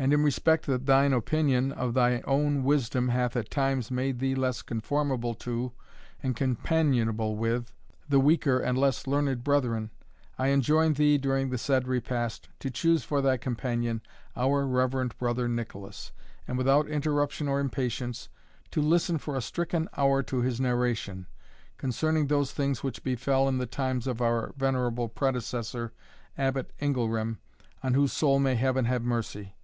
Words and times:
And 0.00 0.12
in 0.12 0.22
respect 0.22 0.66
that 0.66 0.86
thine 0.86 1.12
opinion 1.12 1.72
of 1.72 1.92
thy 1.92 2.20
own 2.20 2.62
wisdom 2.62 3.08
hath 3.08 3.34
at 3.34 3.50
times 3.50 3.90
made 3.90 4.20
thee 4.20 4.36
less 4.36 4.62
conformable 4.62 5.34
to, 5.34 5.72
and 6.22 6.36
companionable 6.36 7.34
with, 7.34 7.72
the 8.08 8.20
weaker 8.20 8.60
and 8.60 8.78
less 8.78 9.08
learned 9.08 9.42
brethren, 9.42 9.90
I 10.38 10.50
enjoin 10.50 10.92
thee, 10.92 11.18
during 11.18 11.50
the 11.50 11.58
said 11.58 11.88
repast, 11.88 12.48
to 12.60 12.70
choose 12.70 13.02
for 13.02 13.20
thy 13.20 13.38
companion, 13.38 14.00
our 14.36 14.64
reverend 14.68 15.18
brother 15.18 15.48
Nicolas, 15.48 16.12
and 16.46 16.56
without 16.56 16.86
interruption 16.86 17.48
or 17.48 17.58
impatience, 17.58 18.28
to 18.70 18.80
listen 18.80 19.18
for 19.18 19.34
a 19.34 19.42
stricken 19.42 19.88
hour 19.96 20.22
to 20.22 20.42
his 20.42 20.60
narration, 20.60 21.26
concerning 21.76 22.28
those 22.28 22.52
things 22.52 22.84
which 22.84 23.02
befel 23.02 23.48
in 23.48 23.58
the 23.58 23.66
times 23.66 24.06
of 24.06 24.20
our 24.22 24.54
venerable 24.56 25.08
predecessor, 25.08 25.92
Abbot 26.38 26.72
Ingilram, 26.78 27.40
on 27.82 27.94
whose 27.94 28.12
soul 28.12 28.38
may 28.38 28.54
Heaven 28.54 28.84
have 28.84 29.02
mercy! 29.02 29.56